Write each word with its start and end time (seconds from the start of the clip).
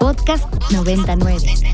Podcast 0.00 0.46
99. 0.72 1.68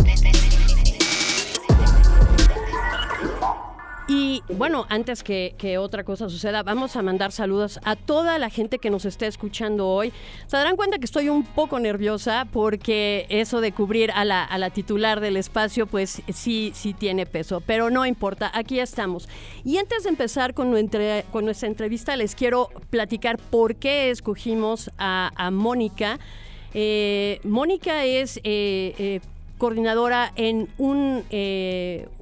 Y 4.06 4.42
bueno, 4.48 4.84
antes 4.90 5.22
que, 5.22 5.78
otra 5.78 6.04
cosa 6.04 6.28
suceda, 6.28 6.62
vamos 6.62 6.94
a 6.96 7.02
mandar 7.02 7.32
saludos 7.32 7.80
a 7.84 7.96
toda 7.96 8.38
la 8.38 8.50
gente 8.50 8.78
que 8.78 8.90
nos 8.90 9.06
está 9.06 9.26
escuchando 9.26 9.88
hoy. 9.88 10.12
Se 10.46 10.56
darán 10.56 10.76
cuenta 10.76 10.98
que 10.98 11.06
estoy 11.06 11.30
un 11.30 11.44
poco 11.44 11.80
nerviosa 11.80 12.46
porque 12.52 13.26
eso 13.30 13.60
de 13.60 13.72
cubrir 13.72 14.10
a 14.12 14.24
la, 14.24 14.70
titular 14.70 15.20
del 15.20 15.36
espacio, 15.38 15.86
pues 15.86 16.22
sí, 16.32 16.72
sí 16.74 16.92
tiene 16.92 17.24
peso, 17.24 17.62
pero 17.62 17.88
no 17.88 18.04
importa, 18.04 18.50
aquí 18.52 18.78
estamos. 18.78 19.28
Y 19.64 19.78
antes 19.78 20.02
de 20.04 20.10
empezar 20.10 20.52
con 20.52 20.70
nuestra 20.70 21.68
entrevista, 21.68 22.14
les 22.16 22.34
quiero 22.34 22.68
platicar 22.90 23.38
por 23.38 23.76
qué 23.76 24.10
escogimos 24.10 24.90
a, 24.98 25.50
Mónica. 25.50 26.18
Eh, 26.74 27.40
Mónica 27.44 28.04
es 28.04 28.38
eh, 28.38 28.42
eh, 28.98 29.20
coordinadora 29.58 30.32
en 30.34 30.68
un, 30.76 31.22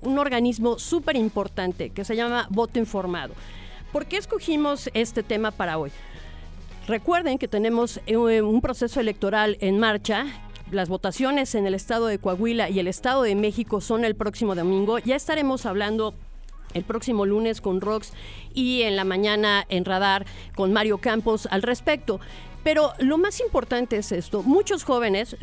un 0.02 0.18
organismo 0.18 0.78
súper 0.78 1.16
importante 1.16 1.90
que 1.90 2.04
se 2.04 2.14
llama 2.14 2.46
Voto 2.50 2.78
Informado. 2.78 3.34
¿Por 3.91 4.06
qué 4.06 4.18
escogimos 4.18 4.91
este 4.94 5.22
tema 5.22 5.50
para 5.50 5.78
hoy? 5.78 5.91
Recuerden 6.86 7.38
que 7.38 7.48
tenemos 7.48 8.00
un 8.06 8.60
proceso 8.60 9.00
electoral 9.00 9.56
en 9.60 9.78
marcha. 9.78 10.27
Las 10.70 10.88
votaciones 10.88 11.55
en 11.55 11.66
el 11.66 11.74
estado 11.74 12.06
de 12.06 12.19
Coahuila 12.19 12.70
y 12.70 12.78
el 12.78 12.88
estado 12.88 13.22
de 13.22 13.34
México 13.34 13.80
son 13.80 14.05
el 14.05 14.14
próximo 14.14 14.55
domingo. 14.55 14.98
Ya 14.98 15.16
estaremos 15.16 15.66
hablando 15.66 16.14
el 16.74 16.84
próximo 16.84 17.27
lunes 17.27 17.60
con 17.60 17.80
Rox 17.80 18.12
y 18.55 18.82
en 18.82 18.96
la 18.96 19.05
mañana 19.05 19.64
en 19.69 19.84
Radar 19.84 20.27
con 20.55 20.72
Mario 20.72 20.98
Campos 20.98 21.46
al 21.50 21.62
respecto. 21.62 22.20
Pero 22.62 22.92
lo 22.98 23.18
más 23.18 23.40
importante 23.40 23.96
es 23.96 24.12
esto. 24.12 24.42
Muchos 24.42 24.84
jóvenes, 24.84 25.36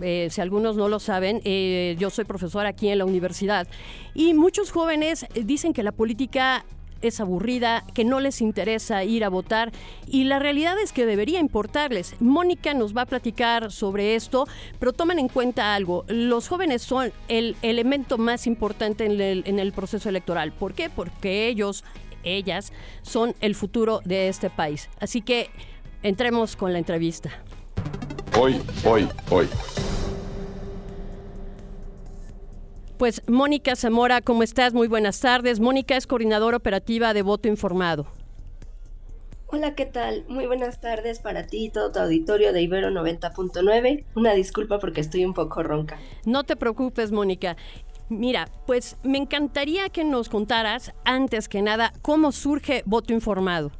eh, 0.00 0.28
si 0.30 0.40
algunos 0.40 0.76
no 0.76 0.88
lo 0.88 0.98
saben, 0.98 1.40
eh, 1.44 1.96
yo 1.98 2.10
soy 2.10 2.24
profesora 2.24 2.70
aquí 2.70 2.88
en 2.88 2.98
la 2.98 3.04
universidad, 3.04 3.66
y 4.14 4.34
muchos 4.34 4.70
jóvenes 4.70 5.26
dicen 5.34 5.72
que 5.72 5.82
la 5.82 5.92
política 5.92 6.64
es 7.02 7.20
aburrida, 7.20 7.84
que 7.94 8.04
no 8.04 8.20
les 8.20 8.40
interesa 8.40 9.04
ir 9.04 9.24
a 9.24 9.28
votar 9.28 9.72
y 10.06 10.24
la 10.24 10.38
realidad 10.38 10.78
es 10.78 10.92
que 10.92 11.06
debería 11.06 11.40
importarles. 11.40 12.14
Mónica 12.20 12.74
nos 12.74 12.96
va 12.96 13.02
a 13.02 13.06
platicar 13.06 13.70
sobre 13.70 14.14
esto, 14.14 14.46
pero 14.78 14.92
tomen 14.92 15.18
en 15.18 15.28
cuenta 15.28 15.74
algo, 15.74 16.04
los 16.08 16.48
jóvenes 16.48 16.82
son 16.82 17.12
el 17.28 17.56
elemento 17.62 18.18
más 18.18 18.46
importante 18.46 19.04
en 19.04 19.20
el, 19.20 19.44
en 19.46 19.58
el 19.58 19.72
proceso 19.72 20.08
electoral. 20.08 20.52
¿Por 20.52 20.74
qué? 20.74 20.90
Porque 20.90 21.48
ellos, 21.48 21.84
ellas, 22.24 22.72
son 23.02 23.34
el 23.40 23.54
futuro 23.54 24.00
de 24.04 24.28
este 24.28 24.50
país. 24.50 24.88
Así 24.98 25.20
que 25.20 25.50
Entremos 26.06 26.54
con 26.54 26.72
la 26.72 26.78
entrevista. 26.78 27.30
Hoy, 28.38 28.62
hoy, 28.84 29.08
hoy. 29.28 29.48
Pues 32.96 33.28
Mónica 33.28 33.74
Zamora, 33.74 34.20
¿cómo 34.20 34.44
estás? 34.44 34.72
Muy 34.72 34.86
buenas 34.86 35.18
tardes. 35.18 35.58
Mónica 35.58 35.96
es 35.96 36.06
coordinadora 36.06 36.58
operativa 36.58 37.12
de 37.12 37.22
Voto 37.22 37.48
Informado. 37.48 38.06
Hola, 39.48 39.74
¿qué 39.74 39.84
tal? 39.84 40.24
Muy 40.28 40.46
buenas 40.46 40.80
tardes 40.80 41.18
para 41.18 41.48
ti 41.48 41.64
y 41.64 41.70
todo 41.70 41.90
tu 41.90 41.98
auditorio 41.98 42.52
de 42.52 42.62
Ibero 42.62 42.90
90.9. 42.90 44.04
Una 44.14 44.32
disculpa 44.32 44.78
porque 44.78 45.00
estoy 45.00 45.24
un 45.24 45.34
poco 45.34 45.64
ronca. 45.64 45.98
No 46.24 46.44
te 46.44 46.54
preocupes, 46.54 47.10
Mónica. 47.10 47.56
Mira, 48.08 48.48
pues 48.64 48.96
me 49.02 49.18
encantaría 49.18 49.88
que 49.88 50.04
nos 50.04 50.28
contaras, 50.28 50.94
antes 51.04 51.48
que 51.48 51.62
nada, 51.62 51.92
cómo 52.00 52.30
surge 52.30 52.84
Voto 52.86 53.12
Informado. 53.12 53.72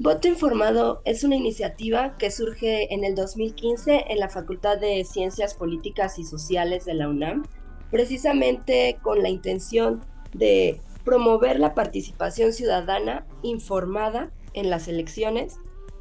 Voto 0.00 0.28
Informado 0.28 1.02
es 1.04 1.24
una 1.24 1.34
iniciativa 1.34 2.16
que 2.18 2.30
surge 2.30 2.94
en 2.94 3.02
el 3.02 3.16
2015 3.16 4.04
en 4.10 4.20
la 4.20 4.28
Facultad 4.28 4.78
de 4.78 5.04
Ciencias 5.04 5.54
Políticas 5.54 6.20
y 6.20 6.24
Sociales 6.24 6.84
de 6.84 6.94
la 6.94 7.08
UNAM, 7.08 7.44
precisamente 7.90 9.00
con 9.02 9.24
la 9.24 9.28
intención 9.28 10.04
de 10.32 10.80
promover 11.04 11.58
la 11.58 11.74
participación 11.74 12.52
ciudadana 12.52 13.26
informada 13.42 14.30
en 14.52 14.70
las 14.70 14.86
elecciones 14.86 15.56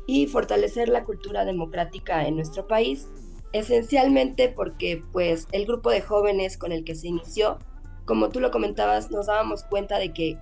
y 0.06 0.28
fortalecer 0.28 0.90
la 0.90 1.04
cultura 1.04 1.44
democrática 1.44 2.28
en 2.28 2.36
nuestro 2.36 2.68
país, 2.68 3.08
esencialmente 3.52 4.48
porque 4.48 5.02
pues 5.12 5.48
el 5.52 5.66
grupo 5.66 5.90
de 5.90 6.02
jóvenes 6.02 6.60
con 6.60 6.72
el 6.72 6.84
que 6.84 6.94
se 6.94 7.08
inició, 7.08 7.58
como 8.06 8.30
tú 8.30 8.42
lo 8.42 8.52
comentabas, 8.52 9.10
nos 9.10 9.26
dábamos 9.26 9.64
cuenta 9.64 9.98
de 9.98 10.14
que 10.14 10.38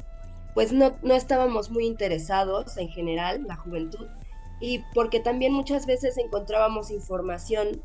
pues 0.56 0.74
no, 0.74 0.96
no 1.04 1.14
estábamos 1.14 1.70
muy 1.70 1.86
interesados 1.86 2.78
en 2.78 2.90
general, 2.90 3.44
la 3.46 3.58
juventud, 3.58 4.08
y 4.60 4.82
porque 4.96 5.20
también 5.20 5.54
muchas 5.54 5.86
veces 5.86 6.18
encontrábamos 6.18 6.90
información, 6.90 7.84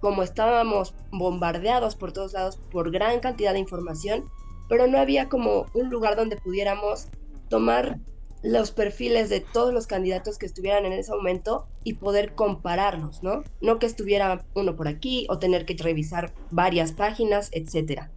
como 0.00 0.22
estábamos 0.22 0.94
bombardeados 1.12 1.94
por 1.94 2.12
todos 2.12 2.32
lados 2.32 2.58
por 2.72 2.90
gran 2.90 3.20
cantidad 3.20 3.52
de 3.52 3.60
información, 3.60 4.28
pero 4.68 4.86
no 4.88 4.98
había 4.98 5.28
como 5.28 5.66
un 5.74 5.90
lugar 5.90 6.16
donde 6.16 6.36
pudiéramos 6.36 7.08
tomar 7.48 7.98
los 8.42 8.70
perfiles 8.70 9.28
de 9.28 9.40
todos 9.40 9.72
los 9.72 9.86
candidatos 9.86 10.38
que 10.38 10.46
estuvieran 10.46 10.84
en 10.86 10.92
ese 10.92 11.12
momento 11.12 11.66
y 11.84 11.94
poder 11.94 12.34
compararlos, 12.34 13.22
¿no? 13.22 13.42
No 13.60 13.78
que 13.78 13.86
estuviera 13.86 14.44
uno 14.54 14.76
por 14.76 14.88
aquí 14.88 15.26
o 15.28 15.38
tener 15.38 15.66
que 15.66 15.76
revisar 15.78 16.32
varias 16.50 16.92
páginas, 16.92 17.50
etcétera. 17.52 18.10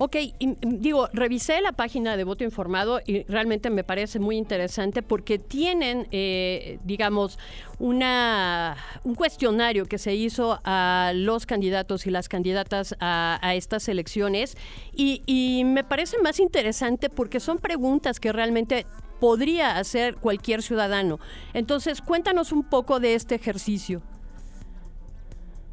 Ok, 0.00 0.16
digo, 0.60 1.08
revisé 1.12 1.60
la 1.60 1.72
página 1.72 2.16
de 2.16 2.22
Voto 2.22 2.44
Informado 2.44 3.00
y 3.04 3.24
realmente 3.24 3.68
me 3.68 3.82
parece 3.82 4.20
muy 4.20 4.36
interesante 4.36 5.02
porque 5.02 5.40
tienen, 5.40 6.06
eh, 6.12 6.78
digamos, 6.84 7.36
una, 7.80 8.76
un 9.02 9.16
cuestionario 9.16 9.86
que 9.86 9.98
se 9.98 10.14
hizo 10.14 10.60
a 10.62 11.10
los 11.16 11.46
candidatos 11.46 12.06
y 12.06 12.10
las 12.10 12.28
candidatas 12.28 12.94
a, 13.00 13.40
estas 13.54 13.88
elecciones 13.88 14.56
y, 14.94 15.22
y 15.26 15.64
me 15.64 15.82
parece 15.82 16.16
más 16.18 16.38
interesante 16.38 17.10
porque 17.10 17.40
son 17.40 17.58
preguntas 17.58 18.20
que 18.20 18.32
realmente 18.32 18.86
podría 19.18 19.78
hacer 19.78 20.14
cualquier 20.14 20.62
ciudadano. 20.62 21.18
Entonces, 21.54 22.02
cuéntanos 22.02 22.52
un 22.52 22.62
poco 22.62 23.00
de 23.00 23.14
este 23.14 23.34
ejercicio. 23.34 24.00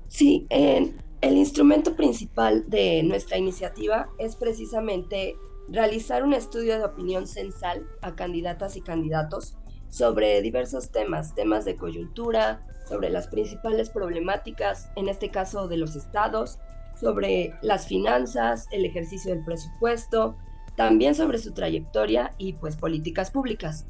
Sí, 0.08 0.48
en 0.50 1.05
el 1.22 1.38
instrumento 1.38 1.96
principal 1.96 2.70
de 2.70 3.04
nuestra 3.04 3.38
iniciativa 3.38 4.10
es 4.18 4.36
precisamente 4.36 5.36
realizar 5.68 6.24
un 6.24 6.34
estudio 6.34 6.78
de 6.78 6.86
opinión 6.86 7.28
censal 7.28 7.88
a 8.02 8.16
candidatas 8.16 8.76
y 8.76 8.82
candidatos 8.82 9.58
sobre 9.90 10.42
diversos 10.42 10.92
temas, 10.92 11.34
temas 11.36 11.66
de 11.66 11.78
coyuntura, 11.78 12.66
sobre 12.88 13.10
las 13.10 13.28
principales 13.28 13.90
problemáticas, 13.90 14.90
en 14.96 15.10
este 15.10 15.32
caso 15.32 15.68
de 15.68 15.78
los 15.78 15.96
estados, 15.96 16.60
sobre 17.00 17.54
las 17.62 17.88
finanzas, 17.88 18.68
el 18.72 18.86
ejercicio 18.86 19.34
del 19.34 19.44
presupuesto, 19.44 20.36
también 20.76 21.16
sobre 21.16 21.38
su 21.40 21.54
trayectoria 21.54 22.34
y 22.38 22.54
pues 22.54 22.76
políticas 22.76 23.32
públicas. 23.32 23.86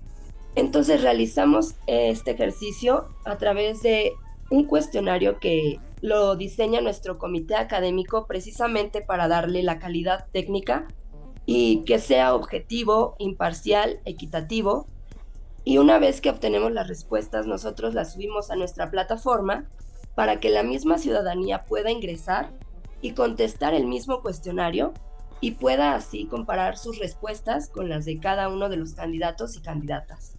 Entonces 0.55 1.01
realizamos 1.01 1.75
este 1.87 2.31
ejercicio 2.31 3.09
a 3.25 3.37
través 3.37 3.81
de 3.81 4.13
un 4.49 4.65
cuestionario 4.65 5.39
que 5.39 5.79
lo 6.01 6.35
diseña 6.35 6.81
nuestro 6.81 7.17
comité 7.17 7.55
académico 7.55 8.27
precisamente 8.27 9.01
para 9.01 9.27
darle 9.27 9.63
la 9.63 9.79
calidad 9.79 10.27
técnica 10.31 10.87
y 11.45 11.83
que 11.83 11.99
sea 11.99 12.35
objetivo, 12.35 13.15
imparcial, 13.19 13.99
equitativo. 14.05 14.87
Y 15.63 15.77
una 15.77 15.99
vez 15.99 16.21
que 16.21 16.29
obtenemos 16.29 16.71
las 16.71 16.87
respuestas, 16.87 17.47
nosotros 17.47 17.93
las 17.93 18.13
subimos 18.13 18.51
a 18.51 18.55
nuestra 18.55 18.91
plataforma 18.91 19.65
para 20.15 20.39
que 20.39 20.49
la 20.49 20.63
misma 20.63 20.97
ciudadanía 20.97 21.65
pueda 21.65 21.91
ingresar 21.91 22.51
y 23.01 23.11
contestar 23.11 23.73
el 23.73 23.85
mismo 23.85 24.21
cuestionario 24.21 24.93
y 25.41 25.51
pueda 25.51 25.95
así 25.95 26.25
comparar 26.25 26.77
sus 26.77 26.97
respuestas 26.99 27.69
con 27.69 27.89
las 27.89 28.05
de 28.05 28.19
cada 28.19 28.47
uno 28.47 28.69
de 28.69 28.77
los 28.77 28.93
candidatos 28.93 29.55
y 29.57 29.61
candidatas. 29.61 30.35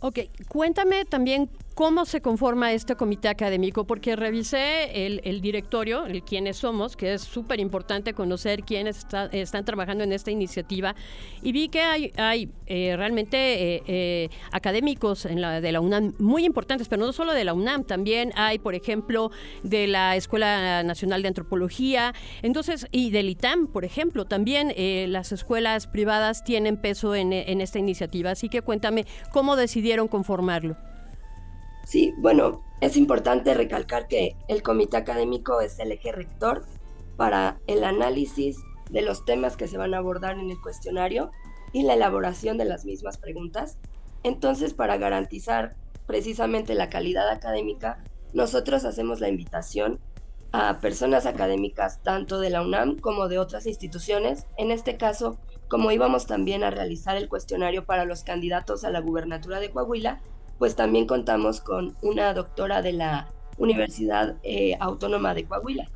Ok, 0.00 0.20
cuéntame 0.48 1.04
también 1.04 1.48
¿Cómo 1.76 2.06
se 2.06 2.22
conforma 2.22 2.72
este 2.72 2.96
comité 2.96 3.28
académico? 3.28 3.86
Porque 3.86 4.16
revisé 4.16 5.04
el, 5.04 5.42
directorio, 5.42 6.06
el 6.06 6.22
quiénes 6.22 6.56
somos, 6.56 6.96
que 6.96 7.12
es 7.12 7.20
súper 7.20 7.60
importante 7.60 8.14
conocer 8.14 8.62
quiénes 8.62 9.06
están 9.30 9.64
trabajando 9.66 10.02
en 10.02 10.12
esta 10.12 10.30
iniciativa, 10.30 10.94
y 11.42 11.52
vi 11.52 11.68
que 11.68 11.82
hay, 11.82 12.50
eh, 12.64 12.94
realmente 12.96 13.36
eh, 13.74 13.82
eh, 13.86 14.30
académicos 14.52 15.24
de 15.24 15.70
la 15.70 15.80
UNAM 15.82 16.14
muy 16.18 16.46
importantes, 16.46 16.88
pero 16.88 17.04
no 17.04 17.12
solo 17.12 17.34
de 17.34 17.44
la 17.44 17.52
UNAM, 17.52 17.84
también 17.84 18.32
hay, 18.36 18.58
por 18.58 18.74
ejemplo, 18.74 19.30
de 19.62 19.86
la 19.86 20.16
Escuela 20.16 20.82
Nacional 20.82 21.20
de 21.20 21.28
Antropología, 21.28 22.14
entonces, 22.40 22.86
y 22.90 23.10
del 23.10 23.28
ITAM, 23.28 23.66
por 23.66 23.84
ejemplo, 23.84 24.24
también 24.24 24.72
las 25.12 25.30
escuelas 25.30 25.88
privadas 25.88 26.42
tienen 26.42 26.78
peso 26.78 27.14
en 27.14 27.34
esta 27.34 27.78
iniciativa, 27.78 28.30
así 28.30 28.48
que 28.48 28.62
cuéntame 28.62 29.04
cómo 29.30 29.56
decidieron 29.56 30.08
conformarlo. 30.08 30.78
Sí, 31.86 32.12
bueno, 32.18 32.64
es 32.80 32.96
importante 32.96 33.54
recalcar 33.54 34.08
que 34.08 34.34
el 34.48 34.64
comité 34.64 34.96
académico 34.96 35.60
es 35.60 35.78
el 35.78 35.92
eje 35.92 36.10
rector 36.10 36.64
para 37.16 37.60
el 37.68 37.84
análisis 37.84 38.58
de 38.90 39.02
los 39.02 39.24
temas 39.24 39.56
que 39.56 39.68
se 39.68 39.78
van 39.78 39.94
a 39.94 39.98
abordar 39.98 40.36
en 40.36 40.50
el 40.50 40.60
cuestionario 40.60 41.30
y 41.72 41.84
la 41.84 41.94
elaboración 41.94 42.58
de 42.58 42.64
las 42.64 42.84
mismas 42.86 43.18
preguntas. 43.18 43.78
Entonces, 44.24 44.74
para 44.74 44.96
garantizar 44.96 45.76
precisamente 46.08 46.74
la 46.74 46.90
calidad 46.90 47.28
académica, 47.28 48.02
nosotros 48.32 48.84
hacemos 48.84 49.20
la 49.20 49.28
invitación 49.28 50.00
a 50.50 50.80
personas 50.80 51.24
académicas 51.24 52.02
tanto 52.02 52.40
de 52.40 52.50
la 52.50 52.62
UNAM 52.62 52.98
como 52.98 53.28
de 53.28 53.38
otras 53.38 53.64
instituciones. 53.64 54.44
En 54.56 54.72
este 54.72 54.96
caso, 54.96 55.38
como 55.68 55.92
íbamos 55.92 56.26
también 56.26 56.64
a 56.64 56.70
realizar 56.70 57.16
el 57.16 57.28
cuestionario 57.28 57.86
para 57.86 58.04
los 58.04 58.24
candidatos 58.24 58.82
a 58.82 58.90
la 58.90 58.98
gubernatura 58.98 59.60
de 59.60 59.70
Coahuila, 59.70 60.20
pues 60.58 60.76
también 60.76 61.06
contamos 61.06 61.60
con 61.60 61.96
una 62.02 62.32
doctora 62.34 62.82
de 62.82 62.92
la 62.92 63.28
Universidad 63.58 64.36
eh, 64.42 64.76
Autónoma 64.80 65.34
de 65.34 65.44
Coahuila. 65.44 65.88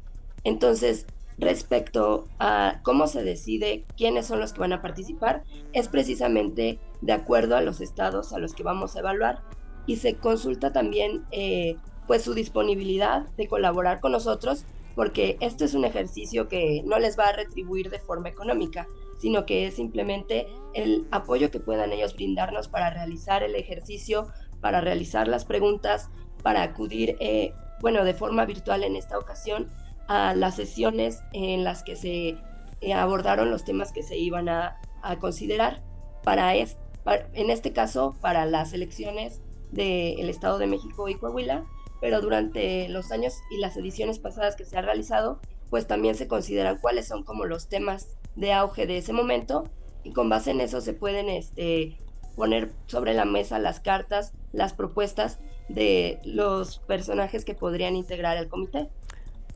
Entonces, 0.45 1.07
respecto 1.39 2.27
a 2.39 2.81
cómo 2.83 3.07
se 3.07 3.25
decide 3.25 3.85
quiénes 3.97 4.27
son 4.27 4.41
los 4.41 4.53
que 4.53 4.61
van 4.61 4.73
a 4.73 4.83
participar, 4.83 5.43
es 5.73 5.89
precisamente 5.89 6.79
de 7.01 7.13
acuerdo 7.13 7.57
a 7.57 7.63
los 7.63 7.81
estados 7.81 8.33
a 8.33 8.39
los 8.39 8.55
que 8.55 8.63
vamos 8.63 8.95
a 8.95 9.01
evaluar 9.01 9.41
y 9.87 9.97
se 9.97 10.17
consulta 10.17 10.73
también 10.73 11.25
eh, 11.31 11.77
pues 12.07 12.23
su 12.23 12.35
disponibilidad 12.35 13.27
de 13.37 13.49
colaborar 13.49 14.01
con 14.01 14.13
nosotros 14.13 14.65
porque 14.95 15.39
este 15.41 15.65
es 15.65 15.75
un 15.75 15.85
ejercicio 15.85 16.49
que 16.49 16.83
no 16.85 16.99
les 16.99 17.19
va 17.19 17.29
a 17.29 17.33
retribuir 17.33 17.91
de 17.91 18.01
forma 18.01 18.29
económica, 18.29 18.87
sino 19.19 19.47
que 19.47 19.67
es 19.67 19.75
simplemente 19.75 20.47
el 20.75 21.07
apoyo 21.11 21.51
que 21.51 21.61
puedan 21.61 21.93
ellos 21.93 22.15
brindarnos 22.15 22.69
para 22.69 22.91
realizar 22.91 23.43
el 23.43 23.55
ejercicio, 23.55 24.29
para 24.61 24.81
realizar 24.81 25.29
las 25.29 25.45
preguntas, 25.45 26.09
para 26.43 26.63
acudir, 26.63 27.17
eh, 27.21 27.53
bueno, 27.81 28.05
de 28.05 28.15
forma 28.15 28.45
virtual 28.45 28.85
en 28.85 28.97
esta 28.97 29.19
ocasión 29.19 29.69
a 30.09 30.35
las 30.35 30.57
sesiones 30.57 31.23
en 31.33 31.65
las 31.65 31.83
que 31.83 31.97
se 31.97 32.37
eh, 32.81 32.93
abordaron 32.95 33.51
los 33.51 33.65
temas 33.65 33.93
que 33.93 34.03
se 34.03 34.17
iban 34.17 34.49
a, 34.49 34.77
considerar 35.19 35.83
para, 36.23 36.55
en 36.55 37.51
este 37.51 37.73
caso 37.73 38.15
para 38.21 38.45
las 38.45 38.75
elecciones 38.75 39.41
del 39.71 40.29
Estado 40.29 40.59
de 40.59 40.67
México 40.67 41.09
y 41.09 41.15
Coahuila, 41.15 41.65
pero 42.03 42.21
durante 42.21 42.87
los 42.91 43.11
años 43.13 43.35
y 43.51 43.61
las 43.61 43.79
ediciones 43.79 44.19
pasadas 44.19 44.57
que 44.57 44.67
se 44.67 44.77
ha 44.77 44.83
realizado, 44.83 45.41
pues 45.71 45.87
también 45.87 46.17
se 46.17 46.29
consideran 46.29 46.79
cuáles 46.79 47.09
son 47.09 47.25
como 47.25 47.47
los 47.47 47.69
temas 47.69 48.09
de 48.37 48.53
auge 48.53 48.87
de 48.87 48.99
ese 48.99 49.15
momento 49.15 49.71
y 50.03 50.13
con 50.13 50.29
base 50.29 50.51
en 50.51 50.61
eso 50.61 50.81
se 50.81 50.93
pueden 50.93 51.29
este, 51.29 51.97
poner 52.37 52.73
sobre 52.87 53.15
la 53.15 53.25
mesa 53.25 53.59
las 53.59 53.81
cartas, 53.81 54.33
las 54.53 54.73
propuestas 54.73 55.39
de 55.69 56.19
los 56.25 56.79
personajes 56.81 57.45
que 57.45 57.55
podrían 57.55 57.97
integrar 57.97 58.37
el 58.37 58.49
comité. 58.49 58.89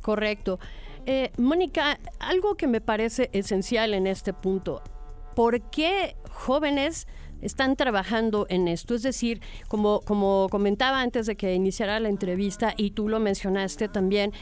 Correcto. 0.01 0.59
Eh, 1.07 1.33
Mónica, 1.37 1.99
algo 2.19 2.57
que 2.57 2.67
me 2.67 2.81
parece 2.81 3.29
esencial 3.33 3.95
en 3.95 4.07
este 4.07 4.33
punto, 4.33 4.83
¿por 5.35 5.61
qué 5.71 6.17
jóvenes 6.31 7.07
están 7.43 7.77
trabajando 7.77 8.47
en 8.49 8.69
esto? 8.69 8.95
Es 8.95 9.03
decir, 9.03 9.41
como, 9.69 10.01
como 10.01 10.49
comentaba 10.51 11.01
antes 11.01 11.27
de 11.27 11.37
que 11.37 11.55
iniciara 11.55 12.01
la 12.01 12.09
entrevista 12.09 12.75
y 12.77 12.93
tú 12.93 13.09
lo 13.09 13.21
mencionaste 13.21 13.89
también, 13.89 14.33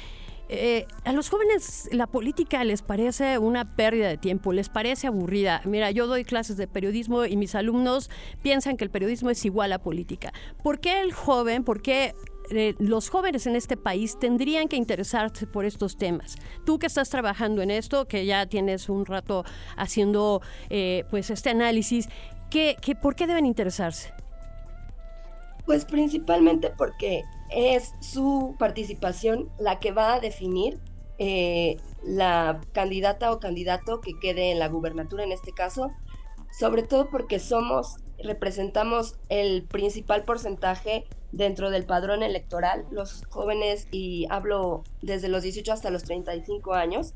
eh, 0.49 0.87
a 1.05 1.13
los 1.13 1.31
jóvenes 1.31 1.89
la 1.93 2.07
política 2.07 2.63
les 2.65 2.83
parece 2.83 3.39
una 3.39 3.77
pérdida 3.77 4.09
de 4.09 4.19
tiempo, 4.19 4.53
les 4.53 4.69
parece 4.69 5.07
aburrida. 5.07 5.63
Mira, 5.65 5.91
yo 5.91 6.07
doy 6.07 6.25
clases 6.25 6.57
de 6.57 6.67
periodismo 6.67 7.25
y 7.25 7.37
mis 7.37 7.55
alumnos 7.55 8.11
piensan 8.43 8.77
que 8.77 8.85
el 8.85 8.91
periodismo 8.91 9.31
es 9.31 9.45
igual 9.45 9.73
a 9.73 9.79
política. 9.79 10.33
¿Por 10.63 10.81
qué 10.81 11.01
el 11.01 11.13
joven, 11.13 11.65
por 11.65 11.81
qué 11.83 12.15
eh, 12.51 12.75
los 12.79 13.09
jóvenes 13.09 13.47
en 13.47 13.57
este 13.57 13.77
país 13.77 14.19
tendrían 14.19 14.69
que 14.69 14.77
interesarse 14.77 15.47
por 15.47 15.65
estos 15.65 15.97
temas. 15.97 16.37
Tú 16.67 16.79
que 16.79 16.87
estás 16.87 17.09
trabajando 17.09 17.63
en 17.63 17.71
esto, 17.71 18.07
que 18.07 18.27
ya 18.27 18.47
tienes 18.47 18.89
un 18.89 19.07
rato 19.07 19.45
haciendo 19.77 20.43
eh, 20.69 21.05
pues 21.11 21.31
este 21.31 21.51
análisis, 21.51 22.09
¿qué, 22.51 22.77
por 23.01 23.15
qué 23.15 23.27
deben 23.27 23.47
interesarse? 23.47 24.13
Pues 25.67 25.85
principalmente 25.85 26.71
porque 26.71 27.25
es 27.51 27.93
su 28.01 28.57
participación 28.59 29.51
la 29.59 29.79
que 29.79 29.93
va 29.93 30.15
a 30.15 30.21
definir 30.21 30.79
eh, 31.19 31.77
la 32.03 32.61
candidata 32.73 33.31
o 33.31 33.39
candidato 33.39 34.01
que 34.01 34.19
quede 34.19 34.51
en 34.51 34.59
la 34.59 34.69
gubernatura 34.69 35.23
en 35.23 35.33
este 35.33 35.53
caso, 35.53 35.93
sobre 36.51 36.83
todo 36.83 37.09
porque 37.11 37.39
somos, 37.39 37.97
representamos 38.19 39.17
el 39.29 39.63
principal 39.65 40.25
porcentaje 40.25 41.05
dentro 41.31 41.71
del 41.71 41.85
padrón 41.85 42.23
electoral, 42.23 42.87
los 42.91 43.25
jóvenes, 43.31 43.89
y 43.91 44.27
hablo 44.31 44.85
desde 45.01 45.29
los 45.29 45.43
18 45.43 45.73
hasta 45.73 45.91
los 45.91 46.05
35 46.05 46.75
años. 46.75 47.15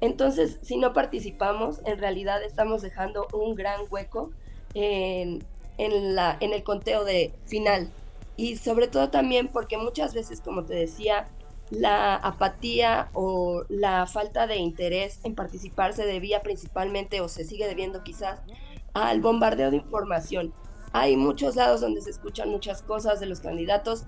Entonces, 0.00 0.58
si 0.62 0.76
no 0.76 0.92
participamos, 0.92 1.80
en 1.84 1.98
realidad 1.98 2.42
estamos 2.42 2.82
dejando 2.82 3.26
un 3.32 3.54
gran 3.54 3.80
hueco 3.90 4.30
en, 4.74 5.44
en, 5.78 6.14
la, 6.14 6.36
en 6.40 6.52
el 6.52 6.62
conteo 6.62 7.04
de 7.04 7.32
final 7.46 7.90
y 8.36 8.56
sobre 8.56 8.86
todo 8.86 9.08
también 9.10 9.48
porque 9.48 9.78
muchas 9.78 10.14
veces, 10.14 10.40
como 10.40 10.64
te 10.64 10.74
decía, 10.74 11.28
la 11.70 12.14
apatía 12.14 13.08
o 13.12 13.64
la 13.68 14.06
falta 14.06 14.46
de 14.46 14.56
interés 14.56 15.20
en 15.24 15.34
participar 15.34 15.94
se 15.94 16.06
debía 16.06 16.42
principalmente 16.42 17.20
o 17.20 17.28
se 17.28 17.44
sigue 17.44 17.66
debiendo 17.66 18.04
quizás 18.04 18.40
al 18.94 19.20
bombardeo 19.20 19.70
de 19.70 19.78
información. 19.78 20.54
Hay 20.92 21.16
muchos 21.16 21.56
lados 21.56 21.80
donde 21.80 22.02
se 22.02 22.10
escuchan 22.10 22.50
muchas 22.50 22.82
cosas 22.82 23.20
de 23.20 23.26
los 23.26 23.40
candidatos, 23.40 24.04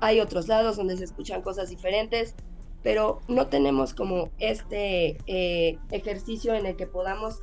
hay 0.00 0.20
otros 0.20 0.48
lados 0.48 0.76
donde 0.76 0.96
se 0.96 1.04
escuchan 1.04 1.42
cosas 1.42 1.70
diferentes, 1.70 2.34
pero 2.82 3.20
no 3.28 3.46
tenemos 3.46 3.94
como 3.94 4.30
este 4.38 5.16
eh, 5.26 5.78
ejercicio 5.90 6.54
en 6.54 6.66
el 6.66 6.76
que 6.76 6.86
podamos 6.86 7.40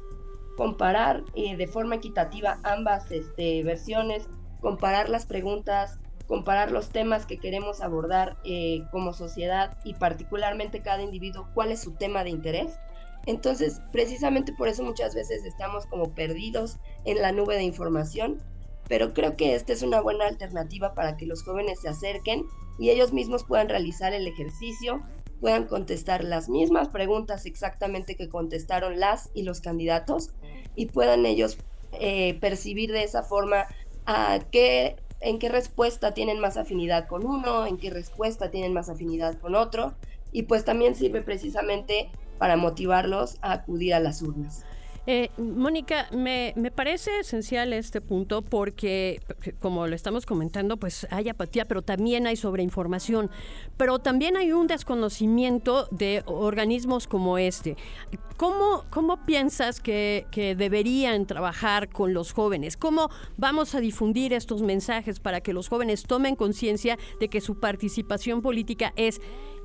comparar 0.57 1.23
eh, 1.35 1.55
de 1.55 1.67
forma 1.67 1.95
equitativa 1.95 2.59
ambas 2.63 3.11
este, 3.11 3.63
versiones, 3.63 4.27
comparar 4.59 5.09
las 5.09 5.25
preguntas, 5.25 5.99
comparar 6.27 6.71
los 6.71 6.89
temas 6.89 7.25
que 7.25 7.37
queremos 7.37 7.81
abordar 7.81 8.37
eh, 8.45 8.83
como 8.91 9.13
sociedad 9.13 9.77
y 9.83 9.95
particularmente 9.95 10.81
cada 10.81 11.01
individuo, 11.01 11.49
cuál 11.53 11.71
es 11.71 11.81
su 11.81 11.93
tema 11.93 12.23
de 12.23 12.29
interés. 12.29 12.79
Entonces, 13.25 13.81
precisamente 13.91 14.53
por 14.53 14.67
eso 14.67 14.83
muchas 14.83 15.13
veces 15.13 15.43
estamos 15.45 15.85
como 15.85 16.15
perdidos 16.15 16.77
en 17.05 17.21
la 17.21 17.31
nube 17.31 17.55
de 17.55 17.63
información, 17.63 18.41
pero 18.87 19.13
creo 19.13 19.35
que 19.35 19.55
esta 19.55 19.73
es 19.73 19.83
una 19.83 20.01
buena 20.01 20.25
alternativa 20.25 20.93
para 20.93 21.17
que 21.17 21.25
los 21.25 21.43
jóvenes 21.43 21.81
se 21.81 21.89
acerquen 21.89 22.45
y 22.79 22.89
ellos 22.89 23.13
mismos 23.13 23.43
puedan 23.43 23.69
realizar 23.69 24.13
el 24.13 24.27
ejercicio, 24.27 25.01
puedan 25.41 25.65
contestar 25.65 26.23
las 26.23 26.47
mismas 26.47 26.87
preguntas 26.87 27.45
exactamente 27.45 28.15
que 28.15 28.29
contestaron 28.29 28.99
las 28.99 29.31
y 29.33 29.43
los 29.43 29.59
candidatos 29.59 30.29
y 30.75 30.85
puedan 30.85 31.25
ellos 31.25 31.57
eh, 31.93 32.37
percibir 32.39 32.93
de 32.93 33.03
esa 33.03 33.23
forma 33.23 33.65
a 34.05 34.39
qué 34.51 34.95
en 35.19 35.37
qué 35.37 35.49
respuesta 35.49 36.13
tienen 36.13 36.39
más 36.39 36.57
afinidad 36.57 37.07
con 37.07 37.25
uno, 37.25 37.65
en 37.67 37.77
qué 37.77 37.91
respuesta 37.91 38.49
tienen 38.49 38.73
más 38.73 38.89
afinidad 38.89 39.39
con 39.39 39.53
otro, 39.53 39.93
y 40.31 40.43
pues 40.43 40.65
también 40.65 40.95
sirve 40.95 41.21
precisamente 41.21 42.09
para 42.39 42.57
motivarlos 42.57 43.37
a 43.41 43.53
acudir 43.53 43.93
a 43.93 43.99
las 43.99 44.21
urnas. 44.23 44.65
Eh, 45.07 45.31
Mónica, 45.37 46.07
me, 46.11 46.53
parece 46.75 47.21
esencial 47.21 47.73
este 47.73 48.01
punto 48.01 48.43
porque, 48.43 49.19
como 49.59 49.87
lo 49.87 49.95
estamos 49.95 50.27
comentando, 50.27 50.77
pues 50.77 51.07
hay 51.09 51.27
apatía, 51.27 51.67
pero 51.67 51.81
también 51.81 52.27
hay 52.27 52.35
sobreinformación, 52.35 53.31
pero 53.77 53.97
también 53.97 54.37
hay 54.37 54.51
un 54.51 54.67
desconocimiento 54.67 55.87
de 55.89 56.21
organismos 56.27 57.07
como 57.07 57.39
este. 57.39 57.77
¿Cómo, 58.37 58.85
cómo 58.91 59.25
piensas 59.25 59.79
que, 59.79 60.27
que 60.31 60.55
deberían 60.55 61.25
trabajar 61.25 61.89
con 61.89 62.13
los 62.13 62.31
jóvenes? 62.31 62.77
¿Cómo 62.77 63.09
vamos 63.37 63.73
a 63.73 63.79
difundir 63.79 64.33
estos 64.33 64.61
mensajes 64.61 65.19
para 65.19 65.41
que 65.41 65.53
los 65.53 65.67
jóvenes 65.67 66.03
tomen 66.03 66.35
conciencia 66.35 66.99
de 67.19 67.27
que 67.27 67.41
su 67.41 67.59
participación 67.59 68.43
política 68.43 68.93
es 68.95 69.19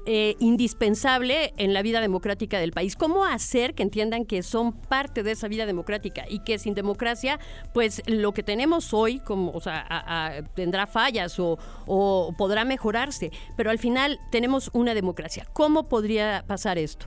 eh, 0.08 0.36
indispensable 0.38 1.52
en 1.56 1.74
la 1.74 1.82
vida 1.82 2.00
democrática 2.00 2.60
del 2.60 2.70
país. 2.70 2.94
¿Cómo 2.94 3.24
hacer 3.24 3.74
que 3.74 3.82
entiendan 3.82 4.24
que 4.24 4.44
son 4.44 4.72
parte 4.72 5.24
de 5.24 5.32
esa 5.32 5.48
vida 5.48 5.66
democrática 5.66 6.24
y 6.28 6.44
que 6.44 6.60
sin 6.60 6.74
democracia, 6.74 7.40
pues 7.74 8.02
lo 8.06 8.32
que 8.32 8.44
tenemos 8.44 8.94
hoy, 8.94 9.18
como, 9.18 9.50
o 9.50 9.60
sea, 9.60 10.44
tendrá 10.54 10.86
fallas 10.86 11.40
o, 11.40 11.58
podrá 12.38 12.64
mejorarse, 12.64 13.32
pero 13.56 13.70
al 13.70 13.80
final 13.80 14.20
tenemos 14.30 14.70
una 14.72 14.94
democracia. 14.94 15.44
¿Cómo 15.52 15.88
podría 15.88 16.44
pasar 16.46 16.78
esto? 16.78 17.06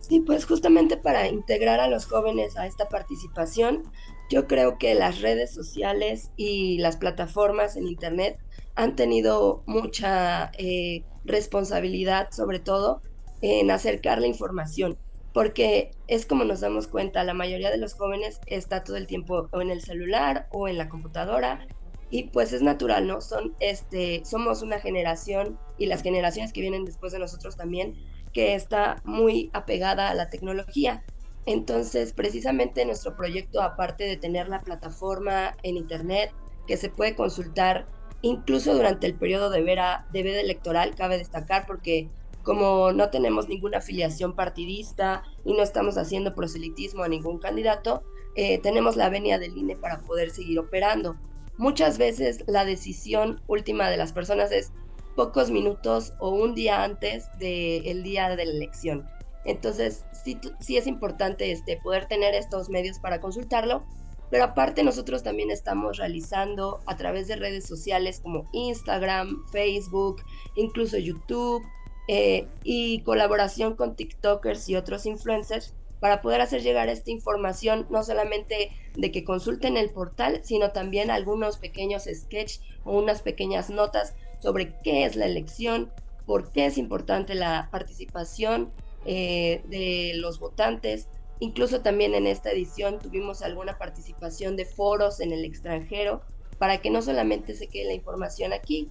Sí, 0.00 0.20
pues 0.20 0.44
justamente 0.44 0.98
para 0.98 1.26
integrar 1.28 1.80
a 1.80 1.88
los 1.88 2.04
jóvenes 2.04 2.58
a 2.58 2.66
esta 2.66 2.90
participación, 2.90 3.84
yo 4.28 4.46
creo 4.46 4.76
que 4.76 4.94
las 4.94 5.22
redes 5.22 5.54
sociales 5.54 6.30
y 6.36 6.76
las 6.78 6.98
plataformas 6.98 7.76
en 7.76 7.86
Internet 7.86 8.38
han 8.74 8.94
tenido 8.96 9.62
mucha 9.66 10.50
eh, 10.58 11.04
responsabilidad 11.26 12.28
sobre 12.30 12.58
todo 12.58 13.02
en 13.42 13.70
acercar 13.70 14.20
la 14.20 14.26
información, 14.26 14.96
porque 15.32 15.90
es 16.08 16.24
como 16.26 16.44
nos 16.44 16.60
damos 16.60 16.88
cuenta, 16.88 17.24
la 17.24 17.34
mayoría 17.34 17.70
de 17.70 17.78
los 17.78 17.94
jóvenes 17.94 18.40
está 18.46 18.84
todo 18.84 18.96
el 18.96 19.06
tiempo 19.06 19.48
en 19.52 19.70
el 19.70 19.82
celular 19.82 20.48
o 20.50 20.68
en 20.68 20.78
la 20.78 20.88
computadora 20.88 21.66
y 22.10 22.24
pues 22.24 22.52
es 22.52 22.62
natural, 22.62 23.06
¿no? 23.06 23.20
Son 23.20 23.54
este 23.60 24.22
somos 24.24 24.62
una 24.62 24.78
generación 24.78 25.58
y 25.76 25.86
las 25.86 26.02
generaciones 26.02 26.52
que 26.52 26.60
vienen 26.60 26.84
después 26.84 27.12
de 27.12 27.18
nosotros 27.18 27.56
también 27.56 27.94
que 28.32 28.54
está 28.54 29.02
muy 29.04 29.50
apegada 29.52 30.10
a 30.10 30.14
la 30.14 30.28
tecnología. 30.28 31.04
Entonces, 31.46 32.12
precisamente 32.12 32.84
nuestro 32.84 33.16
proyecto 33.16 33.62
aparte 33.62 34.04
de 34.04 34.16
tener 34.16 34.48
la 34.48 34.60
plataforma 34.60 35.56
en 35.62 35.76
internet 35.76 36.32
que 36.66 36.76
se 36.76 36.90
puede 36.90 37.14
consultar 37.14 37.86
incluso 38.26 38.74
durante 38.74 39.06
el 39.06 39.14
periodo 39.14 39.50
de, 39.50 39.62
vera, 39.62 40.06
de 40.12 40.22
veda 40.22 40.40
electoral, 40.40 40.94
cabe 40.94 41.18
destacar, 41.18 41.66
porque 41.66 42.08
como 42.42 42.92
no 42.92 43.10
tenemos 43.10 43.48
ninguna 43.48 43.78
afiliación 43.78 44.34
partidista 44.34 45.24
y 45.44 45.52
no 45.52 45.62
estamos 45.62 45.98
haciendo 45.98 46.34
proselitismo 46.34 47.02
a 47.02 47.08
ningún 47.08 47.38
candidato, 47.38 48.04
eh, 48.36 48.58
tenemos 48.58 48.96
la 48.96 49.08
venia 49.08 49.38
del 49.38 49.56
INE 49.56 49.76
para 49.76 50.00
poder 50.00 50.30
seguir 50.30 50.58
operando. 50.58 51.16
Muchas 51.56 51.98
veces 51.98 52.44
la 52.46 52.64
decisión 52.64 53.40
última 53.46 53.88
de 53.88 53.96
las 53.96 54.12
personas 54.12 54.52
es 54.52 54.72
pocos 55.16 55.50
minutos 55.50 56.12
o 56.18 56.28
un 56.28 56.54
día 56.54 56.84
antes 56.84 57.26
del 57.38 58.02
día 58.02 58.28
de 58.36 58.44
la 58.44 58.52
elección. 58.52 59.06
Entonces, 59.44 60.04
sí, 60.12 60.38
sí 60.60 60.76
es 60.76 60.86
importante 60.86 61.50
este, 61.50 61.78
poder 61.82 62.06
tener 62.06 62.34
estos 62.34 62.68
medios 62.68 62.98
para 62.98 63.20
consultarlo, 63.20 63.84
pero 64.30 64.44
aparte 64.44 64.82
nosotros 64.82 65.22
también 65.22 65.50
estamos 65.50 65.98
realizando 65.98 66.80
a 66.86 66.96
través 66.96 67.28
de 67.28 67.36
redes 67.36 67.66
sociales 67.66 68.20
como 68.20 68.48
Instagram, 68.52 69.46
Facebook, 69.50 70.22
incluso 70.54 70.98
YouTube 70.98 71.62
eh, 72.08 72.46
y 72.62 73.00
colaboración 73.00 73.74
con 73.74 73.96
TikTokers 73.96 74.68
y 74.68 74.76
otros 74.76 75.06
influencers 75.06 75.74
para 76.00 76.20
poder 76.20 76.40
hacer 76.40 76.62
llegar 76.62 76.88
esta 76.88 77.10
información, 77.10 77.86
no 77.90 78.02
solamente 78.02 78.70
de 78.94 79.10
que 79.10 79.24
consulten 79.24 79.76
el 79.76 79.90
portal, 79.90 80.40
sino 80.42 80.72
también 80.72 81.10
algunos 81.10 81.56
pequeños 81.56 82.04
sketches 82.04 82.60
o 82.84 82.98
unas 82.98 83.22
pequeñas 83.22 83.70
notas 83.70 84.14
sobre 84.40 84.74
qué 84.84 85.04
es 85.04 85.16
la 85.16 85.26
elección, 85.26 85.90
por 86.26 86.52
qué 86.52 86.66
es 86.66 86.78
importante 86.78 87.34
la 87.34 87.68
participación 87.70 88.70
eh, 89.04 89.62
de 89.68 90.12
los 90.16 90.38
votantes. 90.38 91.08
Incluso 91.40 91.82
también 91.82 92.14
en 92.14 92.26
esta 92.26 92.50
edición 92.50 92.98
tuvimos 92.98 93.42
alguna 93.42 93.78
participación 93.78 94.56
de 94.56 94.64
foros 94.64 95.20
en 95.20 95.32
el 95.32 95.44
extranjero 95.44 96.22
para 96.58 96.78
que 96.78 96.90
no 96.90 97.02
solamente 97.02 97.54
se 97.54 97.68
quede 97.68 97.86
la 97.86 97.94
información 97.94 98.52
aquí, 98.52 98.88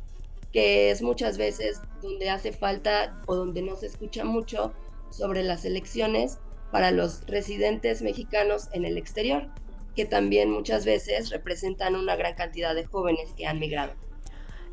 que 0.51 0.91
es 0.91 1.01
muchas 1.01 1.37
veces 1.37 1.81
donde 2.01 2.29
hace 2.29 2.51
falta 2.51 3.21
o 3.25 3.35
donde 3.35 3.61
no 3.61 3.75
se 3.75 3.87
escucha 3.87 4.23
mucho 4.23 4.73
sobre 5.09 5.43
las 5.43 5.65
elecciones 5.65 6.39
para 6.71 6.91
los 6.91 7.25
residentes 7.25 8.01
mexicanos 8.01 8.69
en 8.73 8.85
el 8.85 8.97
exterior, 8.97 9.49
que 9.95 10.05
también 10.05 10.51
muchas 10.51 10.85
veces 10.85 11.29
representan 11.29 11.95
una 11.95 12.15
gran 12.15 12.35
cantidad 12.35 12.75
de 12.75 12.85
jóvenes 12.85 13.33
que 13.35 13.47
han 13.47 13.59
migrado. 13.59 13.93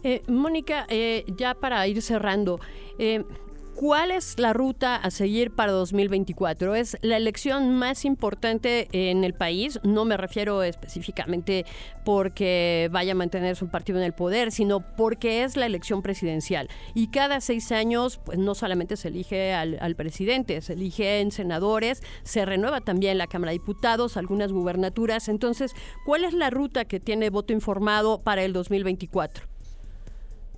Eh, 0.02 0.22
Mónica, 0.26 0.84
eh, 0.88 1.24
ya 1.36 1.54
para 1.54 1.86
ir 1.86 2.02
cerrando, 2.02 2.58
eh, 2.98 3.24
¿Cuál 3.74 4.10
es 4.10 4.38
la 4.38 4.52
ruta 4.52 4.96
a 4.96 5.10
seguir 5.10 5.50
para 5.50 5.72
2024? 5.72 6.74
¿Es 6.74 6.96
la 7.00 7.16
elección 7.16 7.74
más 7.74 8.04
importante 8.04 8.88
en 8.92 9.24
el 9.24 9.32
país? 9.32 9.80
No 9.82 10.04
me 10.04 10.16
refiero 10.16 10.62
específicamente 10.62 11.64
porque 12.04 12.88
vaya 12.92 13.12
a 13.12 13.14
mantener 13.14 13.56
su 13.56 13.68
partido 13.68 13.98
en 13.98 14.04
el 14.04 14.12
poder, 14.12 14.52
sino 14.52 14.80
porque 14.80 15.42
es 15.42 15.56
la 15.56 15.66
elección 15.66 16.02
presidencial. 16.02 16.68
Y 16.94 17.08
cada 17.08 17.40
seis 17.40 17.72
años, 17.72 18.20
pues 18.22 18.38
no 18.38 18.54
solamente 18.54 18.96
se 18.96 19.08
elige 19.08 19.54
al, 19.54 19.78
al 19.80 19.96
presidente, 19.96 20.60
se 20.60 20.74
eligen 20.74 21.32
senadores, 21.32 22.02
se 22.24 22.44
renueva 22.44 22.82
también 22.82 23.16
la 23.18 23.26
Cámara 23.26 23.52
de 23.52 23.58
Diputados, 23.58 24.16
algunas 24.16 24.52
gubernaturas. 24.52 25.28
Entonces, 25.28 25.72
¿cuál 26.04 26.24
es 26.24 26.34
la 26.34 26.50
ruta 26.50 26.84
que 26.84 27.00
tiene 27.00 27.30
voto 27.30 27.52
informado 27.52 28.22
para 28.22 28.44
el 28.44 28.52
2024? 28.52 29.51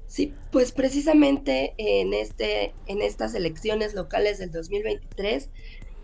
Sí, 0.06 0.34
pues 0.52 0.73
precisamente 0.73 1.75
en, 1.78 2.14
este, 2.14 2.75
en 2.87 3.00
estas 3.00 3.34
elecciones 3.34 3.94
locales 3.94 4.38
del 4.38 4.52
2023 4.52 5.50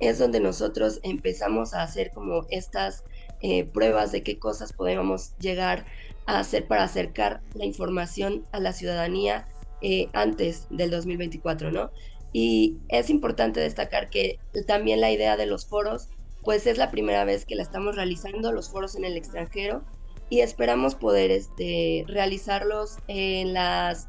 es 0.01 0.19
donde 0.19 0.41
nosotros 0.41 1.01
empezamos 1.03 1.75
a 1.75 1.83
hacer 1.83 2.11
como 2.11 2.47
estas 2.51 3.05
eh, 3.43 3.65
pruebas 3.65 4.13
de 4.13 4.23
qué 4.23 4.39
cosas 4.39 4.73
podemos 4.73 5.37
llegar 5.39 5.85
a 6.27 6.39
hacer 6.41 6.67
para 6.67 6.85
acercar 6.85 7.43
la 7.55 7.65
información 7.65 8.47
a 8.53 8.61
la 8.61 8.73
ciudadanía 8.73 9.47
eh, 9.83 10.09
antes 10.13 10.67
del 10.71 10.91
2024, 10.91 11.71
¿no? 11.71 11.91
Y 12.33 12.77
es 12.89 13.11
importante 13.11 13.61
destacar 13.61 14.11
que 14.11 14.39
también 14.67 15.01
la 15.01 15.11
idea 15.11 15.37
de 15.37 15.47
los 15.47 15.67
foros, 15.67 16.09
pues 16.43 16.67
es 16.67 16.79
la 16.79 16.91
primera 16.91 17.25
vez 17.25 17.45
que 17.45 17.55
la 17.55 17.63
estamos 17.63 17.97
realizando, 17.97 18.53
los 18.53 18.71
foros 18.71 18.95
en 18.95 19.05
el 19.05 19.17
extranjero, 19.17 19.83
y 20.31 20.41
esperamos 20.41 20.95
poder 20.95 21.31
este, 21.33 22.05
realizarlos 22.07 22.97
en, 23.09 23.53
las, 23.53 24.09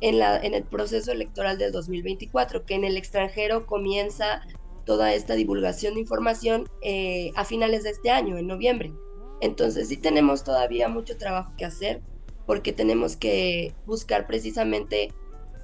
en, 0.00 0.18
la, 0.18 0.36
en 0.36 0.52
el 0.52 0.64
proceso 0.64 1.12
electoral 1.12 1.56
del 1.56 1.72
2024, 1.72 2.66
que 2.66 2.74
en 2.74 2.84
el 2.84 2.96
extranjero 2.96 3.64
comienza 3.64 4.42
toda 4.84 5.14
esta 5.14 5.34
divulgación 5.34 5.94
de 5.94 6.00
información 6.00 6.68
eh, 6.82 7.30
a 7.36 7.44
finales 7.44 7.84
de 7.84 7.90
este 7.90 8.10
año, 8.10 8.36
en 8.36 8.48
noviembre. 8.48 8.92
Entonces 9.40 9.88
sí 9.88 9.96
tenemos 9.96 10.44
todavía 10.44 10.88
mucho 10.88 11.16
trabajo 11.16 11.52
que 11.56 11.64
hacer 11.64 12.02
porque 12.46 12.72
tenemos 12.72 13.16
que 13.16 13.74
buscar 13.86 14.26
precisamente 14.26 15.12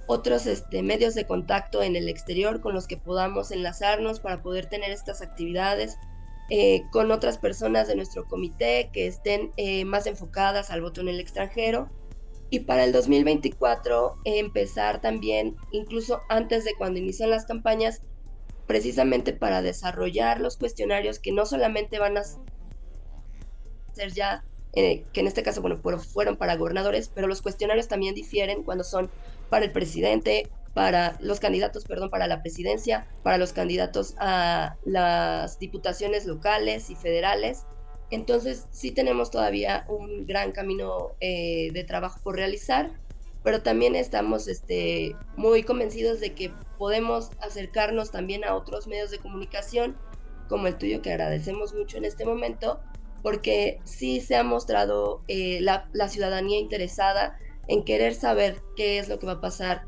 otros 0.06 0.46
este, 0.46 0.82
medios 0.82 1.14
de 1.14 1.26
contacto 1.26 1.82
en 1.82 1.94
el 1.94 2.08
exterior 2.08 2.60
con 2.60 2.74
los 2.74 2.86
que 2.86 2.96
podamos 2.96 3.50
enlazarnos 3.50 4.20
para 4.20 4.42
poder 4.42 4.66
tener 4.66 4.90
estas 4.90 5.22
actividades 5.22 5.98
eh, 6.50 6.82
con 6.90 7.12
otras 7.12 7.38
personas 7.38 7.86
de 7.86 7.94
nuestro 7.94 8.26
comité 8.26 8.90
que 8.92 9.06
estén 9.06 9.52
eh, 9.56 9.84
más 9.84 10.06
enfocadas 10.06 10.70
al 10.70 10.82
voto 10.82 11.00
en 11.00 11.08
el 11.08 11.20
extranjero. 11.20 11.88
Y 12.50 12.60
para 12.60 12.82
el 12.82 12.90
2024 12.90 14.16
empezar 14.24 15.00
también, 15.00 15.56
incluso 15.70 16.22
antes 16.28 16.64
de 16.64 16.74
cuando 16.76 16.98
inician 16.98 17.30
las 17.30 17.46
campañas, 17.46 18.02
precisamente 18.66 19.32
para 19.32 19.62
desarrollar 19.62 20.40
los 20.40 20.56
cuestionarios 20.56 21.20
que 21.20 21.30
no 21.30 21.46
solamente 21.46 22.00
van 22.00 22.18
a 22.18 22.22
ser 23.92 24.12
ya, 24.12 24.44
eh, 24.72 25.04
que 25.12 25.20
en 25.20 25.28
este 25.28 25.44
caso, 25.44 25.62
bueno, 25.62 25.78
fueron 25.78 26.36
para 26.36 26.56
gobernadores, 26.56 27.10
pero 27.14 27.28
los 27.28 27.42
cuestionarios 27.42 27.86
también 27.86 28.16
difieren 28.16 28.64
cuando 28.64 28.82
son 28.82 29.08
para 29.50 29.64
el 29.64 29.70
presidente 29.70 30.50
para 30.74 31.16
los 31.20 31.40
candidatos, 31.40 31.84
perdón, 31.84 32.10
para 32.10 32.26
la 32.26 32.42
presidencia, 32.42 33.08
para 33.22 33.38
los 33.38 33.52
candidatos 33.52 34.14
a 34.18 34.76
las 34.84 35.58
diputaciones 35.58 36.26
locales 36.26 36.90
y 36.90 36.96
federales. 36.96 37.66
Entonces 38.10 38.66
sí 38.70 38.90
tenemos 38.90 39.30
todavía 39.30 39.84
un 39.88 40.26
gran 40.26 40.52
camino 40.52 41.12
eh, 41.20 41.70
de 41.72 41.84
trabajo 41.84 42.20
por 42.22 42.36
realizar, 42.36 42.90
pero 43.42 43.62
también 43.62 43.94
estamos 43.94 44.48
este, 44.48 45.16
muy 45.36 45.62
convencidos 45.62 46.20
de 46.20 46.34
que 46.34 46.52
podemos 46.78 47.30
acercarnos 47.40 48.10
también 48.10 48.44
a 48.44 48.54
otros 48.54 48.86
medios 48.86 49.10
de 49.10 49.18
comunicación 49.18 49.96
como 50.48 50.66
el 50.66 50.76
tuyo, 50.76 51.00
que 51.02 51.10
agradecemos 51.12 51.74
mucho 51.74 51.96
en 51.96 52.04
este 52.04 52.24
momento, 52.24 52.80
porque 53.22 53.78
sí 53.84 54.20
se 54.20 54.36
ha 54.36 54.42
mostrado 54.42 55.22
eh, 55.28 55.60
la, 55.60 55.88
la 55.92 56.08
ciudadanía 56.08 56.58
interesada 56.58 57.38
en 57.68 57.84
querer 57.84 58.14
saber 58.14 58.60
qué 58.76 58.98
es 58.98 59.08
lo 59.08 59.20
que 59.20 59.26
va 59.26 59.34
a 59.34 59.40
pasar 59.40 59.84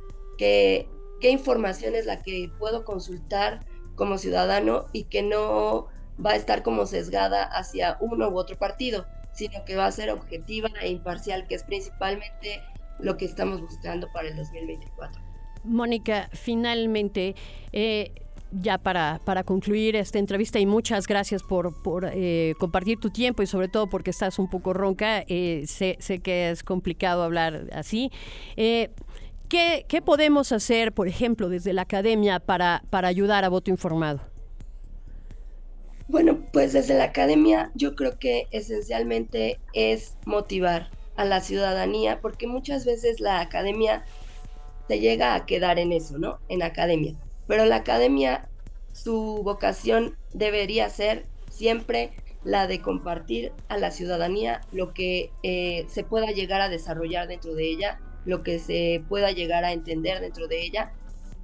qué, 1.20 1.30
información 1.30 1.94
es 1.94 2.06
la 2.06 2.20
que 2.20 2.50
puedo 2.58 2.84
consultar 2.84 3.64
como 3.94 4.18
ciudadano 4.18 4.86
y 4.92 5.04
que 5.04 5.22
no 5.22 5.86
va 6.24 6.30
a 6.30 6.36
estar 6.36 6.62
como 6.64 6.86
sesgada 6.86 7.44
hacia 7.44 7.96
uno 8.00 8.28
u 8.28 8.36
otro 8.36 8.58
partido, 8.58 9.06
sino 9.32 9.64
que 9.64 9.76
va 9.76 9.86
a 9.86 9.92
ser 9.92 10.10
objetiva 10.10 10.70
e 10.80 10.90
imparcial, 10.90 11.46
que 11.46 11.54
es 11.54 11.62
principalmente 11.62 12.60
lo 12.98 13.16
que 13.16 13.24
estamos 13.24 13.60
buscando 13.60 14.08
para 14.12 14.28
el 14.28 14.36
2024. 14.36 15.22
Mónica, 15.64 16.28
finalmente, 16.32 17.36
eh, 17.72 18.12
ya 18.50 18.78
para, 18.78 19.20
para 19.24 19.44
concluir 19.44 19.94
esta 19.94 20.18
entrevista 20.18 20.58
y 20.58 20.66
muchas 20.66 21.06
gracias 21.06 21.42
por, 21.42 21.82
por 21.82 22.10
eh, 22.12 22.54
compartir 22.58 22.98
tu 22.98 23.10
tiempo 23.10 23.42
y 23.42 23.46
sobre 23.46 23.68
todo 23.68 23.88
porque 23.88 24.10
estás 24.10 24.40
un 24.40 24.50
poco 24.50 24.72
ronca, 24.72 25.24
eh, 25.28 25.64
sé, 25.66 25.96
sé, 26.00 26.18
que 26.18 26.50
es 26.50 26.64
complicado 26.64 27.22
hablar 27.22 27.68
así. 27.72 28.10
¿Qué, 29.52 30.00
podemos 30.02 30.50
hacer, 30.50 30.92
por 30.92 31.08
ejemplo, 31.08 31.50
desde 31.50 31.74
la 31.74 31.82
academia 31.82 32.40
para, 32.40 32.82
para 32.88 33.08
ayudar 33.08 33.44
a 33.44 33.50
voto 33.50 33.70
informado? 33.70 34.22
Bueno, 36.08 36.46
pues 36.54 36.72
desde 36.72 36.94
la 36.94 37.04
academia 37.04 37.70
yo 37.74 37.94
creo 37.94 38.18
que 38.18 38.46
esencialmente 38.50 39.60
es 39.74 40.16
motivar 40.24 40.88
a 41.16 41.26
la 41.26 41.42
ciudadanía, 41.42 42.22
porque 42.22 42.46
muchas 42.46 42.86
veces 42.86 43.20
la 43.20 43.40
academia 43.40 44.06
se 44.88 45.00
llega 45.00 45.34
a 45.34 45.44
quedar 45.44 45.78
en 45.78 45.92
eso, 45.92 46.16
¿no? 46.16 46.38
En 46.48 46.62
academia. 46.62 47.14
Pero 47.46 47.66
la 47.66 47.76
academia, 47.76 48.48
su 48.94 49.42
vocación 49.44 50.16
debería 50.32 50.88
ser 50.88 51.26
siempre 51.50 52.12
la 52.42 52.66
de 52.66 52.80
compartir 52.80 53.52
a 53.68 53.76
la 53.76 53.90
ciudadanía 53.90 54.62
lo 54.72 54.94
que 54.94 55.30
eh, 55.42 55.84
se 55.90 56.04
pueda 56.04 56.28
llegar 56.28 56.62
a 56.62 56.70
desarrollar 56.70 57.28
dentro 57.28 57.54
de 57.54 57.70
ella 57.70 58.00
lo 58.24 58.42
que 58.42 58.58
se 58.58 59.04
pueda 59.08 59.32
llegar 59.32 59.64
a 59.64 59.72
entender 59.72 60.20
dentro 60.20 60.48
de 60.48 60.64
ella 60.64 60.92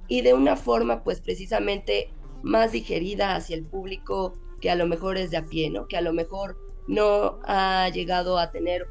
y 0.07 0.21
de 0.21 0.33
una 0.33 0.55
forma 0.55 1.03
pues 1.03 1.21
precisamente 1.21 2.11
más 2.41 2.71
digerida 2.71 3.35
hacia 3.35 3.55
el 3.55 3.65
público 3.65 4.33
que 4.61 4.69
a 4.69 4.75
lo 4.75 4.87
mejor 4.87 5.17
es 5.17 5.31
de 5.31 5.37
a 5.37 5.45
pie, 5.45 5.69
¿no? 5.69 5.87
Que 5.87 5.97
a 5.97 6.01
lo 6.01 6.13
mejor 6.13 6.57
no 6.87 7.39
ha 7.43 7.89
llegado 7.89 8.37
a 8.37 8.51
tener 8.51 8.87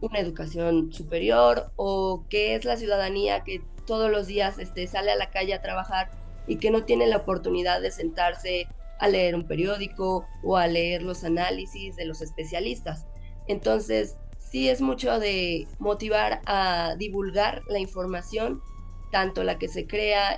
una 0.00 0.18
educación 0.18 0.92
superior 0.92 1.72
o 1.76 2.24
que 2.28 2.54
es 2.54 2.64
la 2.64 2.76
ciudadanía 2.76 3.44
que 3.44 3.62
todos 3.86 4.10
los 4.10 4.26
días 4.26 4.58
este, 4.58 4.86
sale 4.86 5.10
a 5.10 5.16
la 5.16 5.30
calle 5.30 5.54
a 5.54 5.62
trabajar 5.62 6.10
y 6.46 6.56
que 6.56 6.70
no 6.70 6.84
tiene 6.84 7.06
la 7.06 7.18
oportunidad 7.18 7.80
de 7.80 7.90
sentarse 7.90 8.66
a 8.98 9.08
leer 9.08 9.34
un 9.34 9.46
periódico 9.46 10.26
o 10.44 10.56
a 10.56 10.66
leer 10.66 11.02
los 11.02 11.24
análisis 11.24 11.96
de 11.96 12.04
los 12.04 12.20
especialistas. 12.20 13.06
Entonces, 13.48 14.16
sí 14.52 14.68
es 14.68 14.82
mucho 14.82 15.18
de 15.18 15.66
motivar 15.78 16.42
a 16.44 16.94
divulgar 16.98 17.62
la 17.68 17.78
información 17.78 18.62
tanto 19.10 19.44
la 19.44 19.58
que 19.58 19.68
se 19.68 19.86
crea 19.86 20.36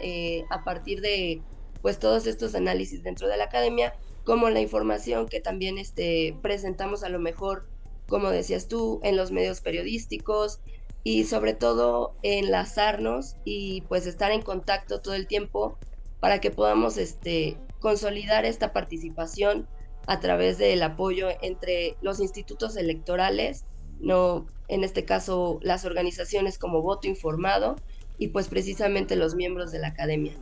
a 0.51 0.65
partir 0.65 1.01
de 1.01 1.43
pues 1.83 1.99
todos 1.99 2.27
estos 2.27 2.55
análisis 2.55 3.03
dentro 3.03 3.29
de 3.29 3.37
la 3.37 3.45
academia, 3.45 3.95
como 4.25 4.49
la 4.49 4.61
información 4.61 5.29
que 5.29 5.41
también 5.41 5.79
este, 5.79 6.35
presentamos 6.43 7.05
a 7.05 7.09
lo 7.09 7.19
mejor, 7.19 7.69
como 8.09 8.31
decías 8.31 8.69
tú, 8.69 9.01
en 9.03 9.17
los 9.17 9.33
medios 9.33 9.61
periodísticos 9.61 10.61
y 11.03 11.25
sobre 11.25 11.53
todo 11.53 12.17
enlazarnos 12.23 13.37
y 13.45 13.83
pues 13.83 14.07
estar 14.07 14.33
en 14.33 14.41
contacto 14.43 15.01
todo 15.01 15.15
el 15.15 15.27
tiempo 15.27 15.77
para 16.21 16.41
que 16.41 16.51
podamos 16.51 16.97
este, 16.97 17.59
consolidar 17.81 18.47
esta 18.47 18.73
participación 18.73 19.69
a 20.07 20.21
través 20.21 20.57
del 20.57 20.83
apoyo 20.83 21.29
entre 21.43 21.97
los 22.01 22.19
institutos 22.19 22.77
electorales, 22.77 23.67
no 24.01 24.47
en 24.69 24.85
este 24.85 25.05
caso 25.05 25.61
las 25.63 25.85
organizaciones 25.85 26.59
como 26.59 26.83
Voto 26.83 27.09
Informado 27.09 27.77
y 28.19 28.29
pues 28.29 28.49
precisamente 28.49 29.17
los 29.17 29.35
miembros 29.35 29.73
de 29.73 29.79
la 29.79 29.89
academia. 29.89 30.33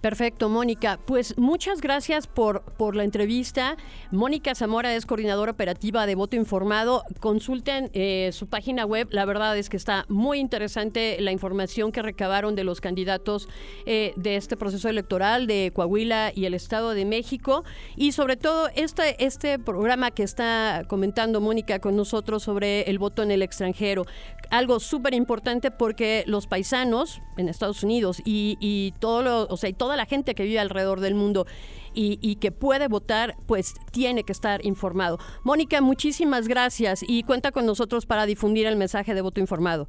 Perfecto, 0.00 0.48
Mónica. 0.48 1.00
Pues 1.06 1.36
muchas 1.38 1.80
gracias 1.80 2.28
por, 2.28 2.62
por 2.62 2.94
la 2.94 3.02
entrevista. 3.02 3.76
Mónica 4.12 4.54
Zamora 4.54 4.94
es 4.94 5.06
coordinadora 5.06 5.50
operativa 5.50 6.06
de 6.06 6.14
Voto 6.14 6.36
Informado. 6.36 7.02
Consulten 7.18 7.90
eh, 7.94 8.30
su 8.32 8.46
página 8.46 8.86
web. 8.86 9.08
La 9.10 9.24
verdad 9.24 9.58
es 9.58 9.68
que 9.68 9.76
está 9.76 10.04
muy 10.08 10.38
interesante 10.38 11.16
la 11.20 11.32
información 11.32 11.90
que 11.90 12.00
recabaron 12.00 12.54
de 12.54 12.62
los 12.62 12.80
candidatos 12.80 13.48
eh, 13.86 14.12
de 14.14 14.36
este 14.36 14.56
proceso 14.56 14.88
electoral 14.88 15.48
de 15.48 15.72
Coahuila 15.74 16.30
y 16.32 16.44
el 16.44 16.54
Estado 16.54 16.90
de 16.90 17.04
México. 17.04 17.64
Y 17.96 18.12
sobre 18.12 18.36
todo 18.36 18.68
este, 18.76 19.24
este 19.24 19.58
programa 19.58 20.12
que 20.12 20.22
está 20.22 20.84
comentando 20.86 21.40
Mónica 21.40 21.80
con 21.80 21.96
nosotros 21.96 22.44
sobre 22.44 22.82
el 22.82 23.00
voto 23.00 23.24
en 23.24 23.32
el 23.32 23.42
extranjero. 23.42 24.06
Algo 24.50 24.78
súper 24.78 25.12
importante 25.12 25.72
porque 25.72 26.22
los 26.26 26.46
paisanos 26.46 27.20
en 27.36 27.48
Estados 27.48 27.82
Unidos 27.82 28.22
y, 28.24 28.56
y 28.60 28.94
todo 29.00 29.22
lo, 29.22 29.46
o 29.46 29.56
sea, 29.56 29.68
y 29.68 29.72
toda 29.88 29.96
la 29.96 30.04
gente 30.04 30.34
que 30.34 30.42
vive 30.42 30.58
alrededor 30.58 31.00
del 31.00 31.14
mundo 31.14 31.46
y, 31.94 32.36
que 32.36 32.52
puede 32.52 32.88
votar, 32.88 33.36
pues 33.46 33.72
tiene 33.90 34.22
que 34.22 34.32
estar 34.32 34.62
informado. 34.66 35.18
Mónica, 35.44 35.80
muchísimas 35.80 36.46
gracias 36.46 37.02
y 37.02 37.22
cuenta 37.22 37.52
con 37.52 37.64
nosotros 37.64 38.04
para 38.04 38.26
difundir 38.26 38.66
el 38.66 38.76
mensaje 38.76 39.14
de 39.14 39.22
voto 39.22 39.40
informado. 39.40 39.86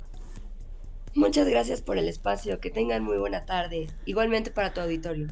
Muchas 1.15 1.49
gracias 1.49 1.81
por 1.81 1.97
el 1.97 2.07
espacio. 2.07 2.61
Que 2.61 2.69
tengan 2.69 3.03
muy 3.03 3.17
buena 3.17 3.43
tarde. 3.43 3.87
Igualmente 4.05 4.51
para 4.51 4.73
tu 4.73 4.79
auditorio. 4.79 5.27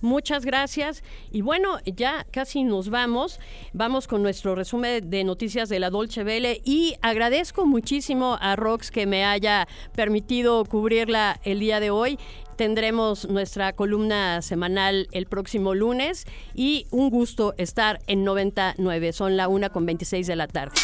Muchas 0.00 0.44
gracias. 0.44 1.04
Y 1.30 1.42
bueno, 1.42 1.78
ya 1.84 2.26
casi 2.30 2.64
nos 2.64 2.88
vamos. 2.88 3.38
Vamos 3.72 4.08
con 4.08 4.22
nuestro 4.22 4.54
resumen 4.54 5.08
de 5.08 5.24
noticias 5.24 5.68
de 5.68 5.78
la 5.78 5.90
Dolce 5.90 6.24
Vele 6.24 6.62
y 6.64 6.94
agradezco 7.02 7.66
muchísimo 7.66 8.38
a 8.40 8.56
Rox 8.56 8.90
que 8.90 9.06
me 9.06 9.24
haya 9.24 9.68
permitido 9.94 10.64
cubrirla 10.64 11.38
el 11.44 11.60
día 11.60 11.80
de 11.80 11.90
hoy. 11.90 12.18
Tendremos 12.60 13.26
nuestra 13.30 13.72
columna 13.72 14.42
semanal 14.42 15.08
el 15.12 15.24
próximo 15.24 15.74
lunes 15.74 16.26
y 16.54 16.86
un 16.90 17.08
gusto 17.08 17.54
estar 17.56 18.00
en 18.06 18.22
99. 18.22 19.14
Son 19.14 19.38
la 19.38 19.48
1 19.48 19.72
con 19.72 19.86
26 19.86 20.26
de 20.26 20.36
la 20.36 20.46
tarde. 20.46 20.74